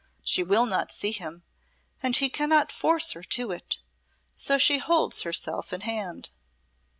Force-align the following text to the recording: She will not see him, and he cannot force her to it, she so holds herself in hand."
She 0.23 0.41
will 0.41 0.65
not 0.65 0.91
see 0.91 1.11
him, 1.11 1.43
and 2.01 2.17
he 2.17 2.27
cannot 2.27 2.71
force 2.71 3.11
her 3.11 3.21
to 3.21 3.51
it, 3.51 3.77
she 4.35 4.59
so 4.59 4.79
holds 4.79 5.21
herself 5.21 5.71
in 5.71 5.81
hand." 5.81 6.31